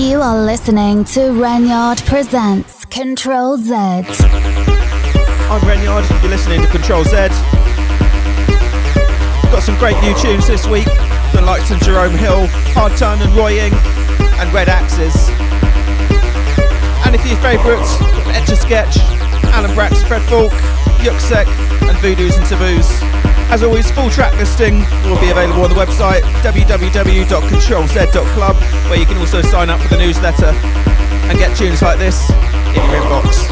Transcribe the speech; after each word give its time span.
You 0.00 0.22
are 0.22 0.40
listening 0.46 1.04
to 1.12 1.20
Renyard 1.30 2.02
Presents 2.06 2.86
Control 2.86 3.58
Z. 3.58 3.74
I'm 3.74 4.06
Renyard, 5.68 6.08
you're 6.22 6.30
listening 6.30 6.62
to 6.62 6.66
Control 6.68 7.04
Z. 7.04 7.28
Got 9.52 9.62
some 9.62 9.78
great 9.78 10.00
new 10.00 10.14
tunes 10.18 10.46
this 10.46 10.66
week. 10.66 10.86
The 11.34 11.42
likes 11.44 11.70
of 11.70 11.80
Jerome 11.80 12.14
Hill, 12.14 12.46
Hard 12.72 12.96
Ton 12.96 13.20
and 13.20 13.30
Roy 13.36 13.58
Ing, 13.58 13.74
and 14.40 14.50
Red 14.54 14.70
Axes. 14.70 15.28
And 17.04 17.14
a 17.14 17.18
few 17.18 17.36
favourites, 17.36 17.94
Etch 18.34 18.48
a 18.48 18.56
Sketch, 18.56 18.96
Alan 19.52 19.74
Braxe, 19.74 20.02
Fred 20.08 20.22
Falke, 20.22 20.56
Yuksek, 21.04 21.46
and 21.86 21.98
Voodoos 21.98 22.38
and 22.38 22.46
Taboos. 22.46 23.09
As 23.50 23.62
always, 23.64 23.90
full 23.90 24.08
track 24.10 24.32
listing 24.38 24.84
will 25.04 25.18
be 25.20 25.30
available 25.30 25.64
on 25.64 25.70
the 25.70 25.76
website 25.76 26.22
www.controlz.club, 26.42 28.56
where 28.88 28.98
you 28.98 29.06
can 29.06 29.16
also 29.16 29.42
sign 29.42 29.68
up 29.68 29.80
for 29.80 29.88
the 29.88 29.98
newsletter 29.98 30.54
and 31.28 31.36
get 31.36 31.56
tunes 31.56 31.82
like 31.82 31.98
this 31.98 32.30
in 32.30 32.36
your 32.76 32.84
inbox. 33.02 33.48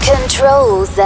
Control 0.00 0.86
Z. 0.86 1.02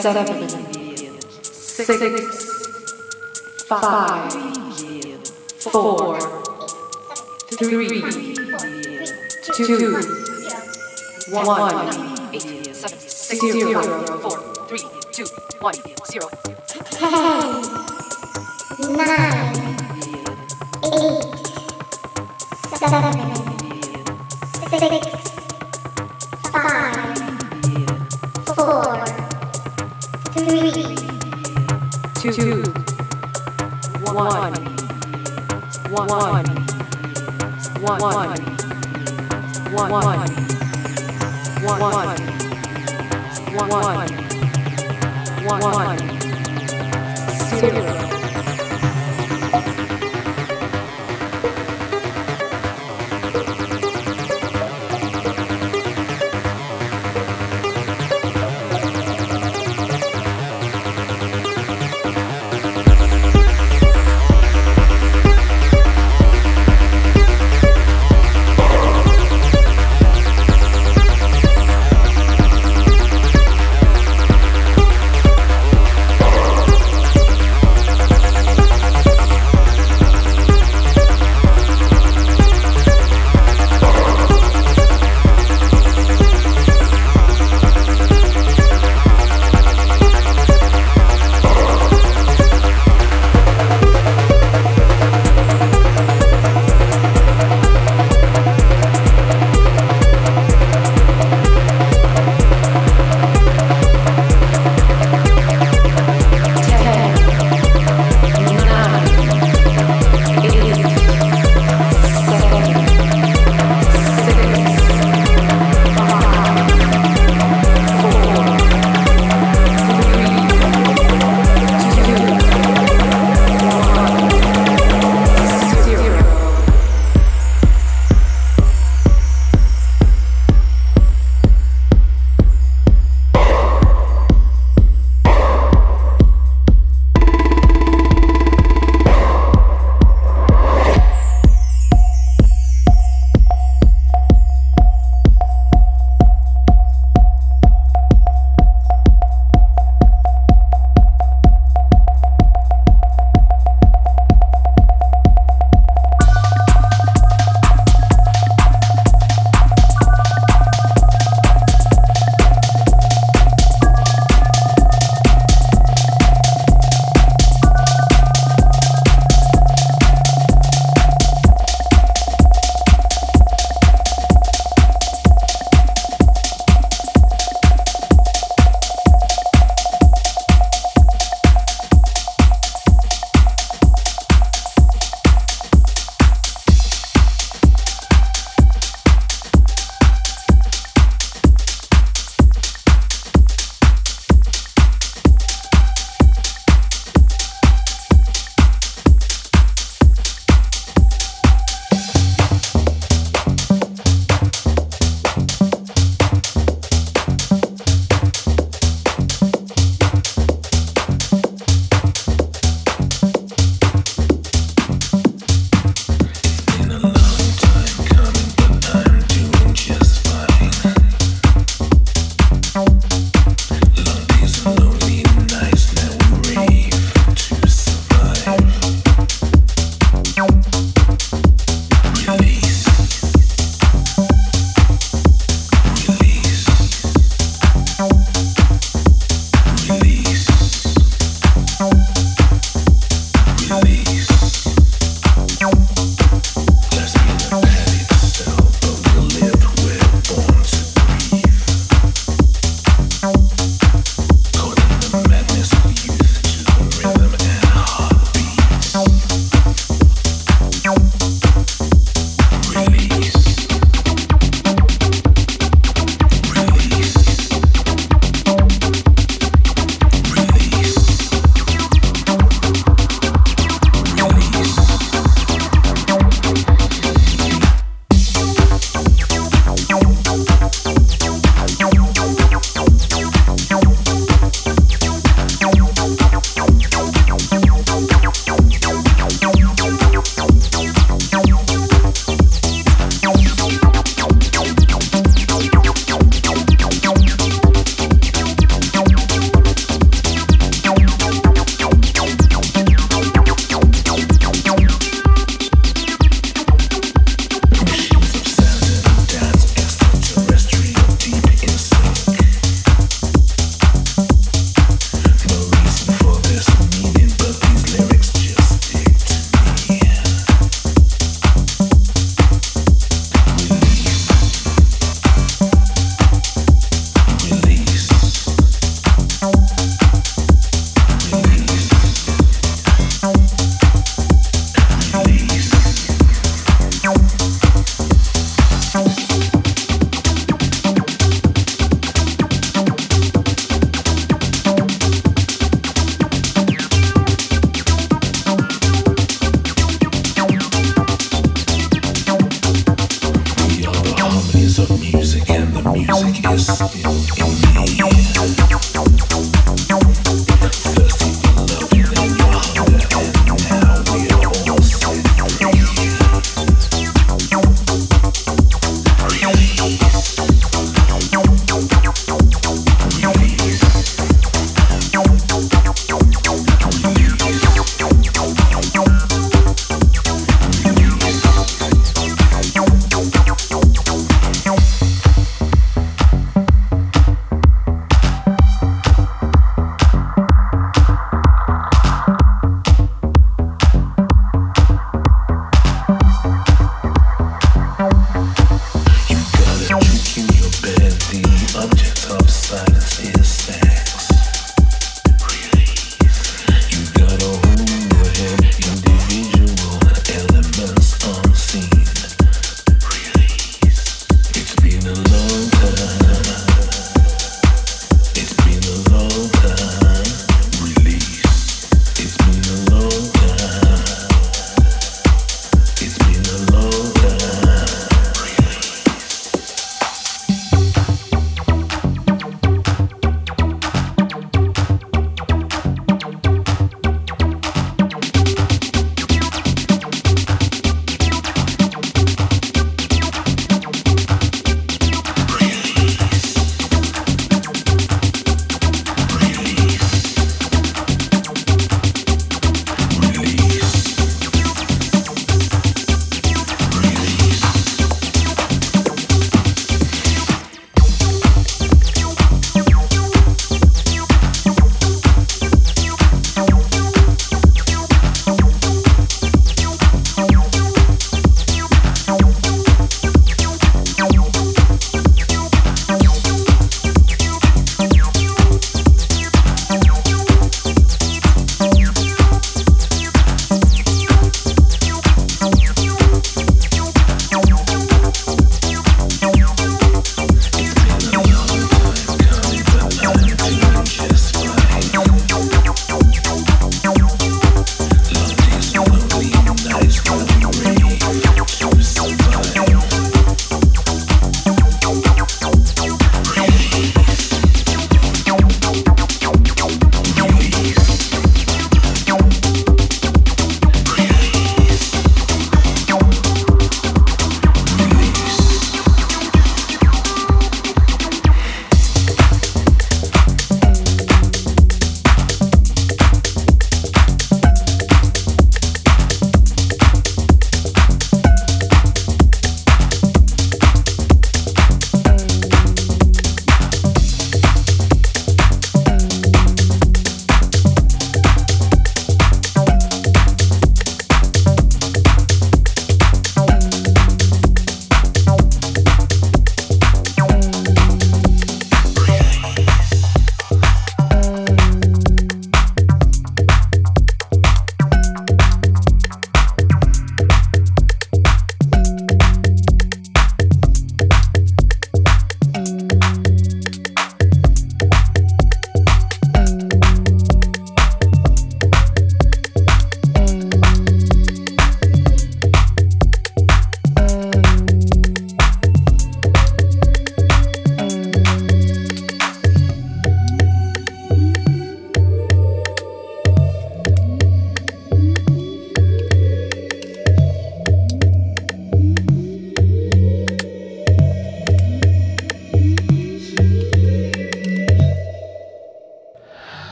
seven, 0.00 0.48
six, 1.42 1.88
five, 3.66 4.32
four, 5.58 6.20
three, 7.50 8.00
two, 9.54 9.94
one, 11.30 11.88
eight, 12.32 12.74
seven, 12.74 12.98
six, 12.98 13.40
zero, 13.40 13.82
four, 14.18 14.38
three, 14.68 14.84
two, 15.12 15.26
one, 15.60 15.74
zero. 16.06 16.37
Two, 32.32 32.62
one, 34.02 34.14
one, 34.14 34.26
one, 35.90 36.08
one, 36.08 36.08
one, 36.08 36.48
one, 37.80 38.38
one, 45.46 45.62
one, 45.62 45.98
zero. 47.60 48.07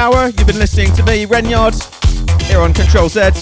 Hour, 0.00 0.28
you've 0.28 0.46
been 0.46 0.58
listening 0.58 0.90
to 0.94 1.04
me, 1.04 1.26
Renyard, 1.26 1.74
here 2.44 2.60
on 2.60 2.72
Control 2.72 3.10
Z. 3.10 3.32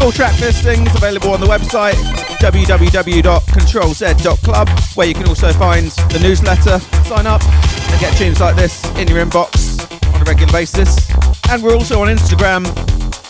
Full 0.00 0.10
track 0.10 0.40
listings 0.40 0.88
available 0.94 1.32
on 1.32 1.40
the 1.40 1.46
website 1.46 1.96
www.controlz.club, 2.40 4.68
where 4.96 5.06
you 5.06 5.12
can 5.12 5.28
also 5.28 5.52
find 5.52 5.90
the 6.10 6.18
newsletter, 6.20 6.78
sign 7.04 7.26
up, 7.26 7.42
and 7.44 8.00
get 8.00 8.16
tunes 8.16 8.40
like 8.40 8.56
this 8.56 8.86
in 8.96 9.06
your 9.06 9.22
inbox 9.22 9.78
on 10.14 10.22
a 10.22 10.24
regular 10.24 10.50
basis. 10.50 11.10
And 11.50 11.62
we're 11.62 11.74
also 11.74 12.00
on 12.00 12.08
Instagram 12.08 12.64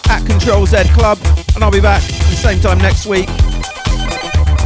at 0.09 0.25
Control 0.25 0.65
Z 0.65 0.85
Club, 0.95 1.19
and 1.57 1.65
I'll 1.65 1.73
be 1.73 1.81
back 1.81 2.05
at 2.05 2.31
the 2.31 2.37
same 2.37 2.61
time 2.61 2.79
next 2.79 3.07
week 3.07 3.29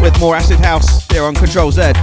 with 0.03 0.21
more 0.21 0.37
Acid 0.37 0.59
House 0.59 1.07
here 1.07 1.25
on 1.25 1.35
Control 1.35 1.73
Z. 1.73 1.95